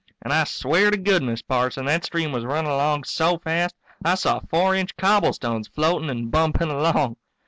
[0.23, 4.39] And I swear to goodness, Parson, that stream was running along so fast I saw
[4.49, 7.17] four inch cobblestones floating and bumping along.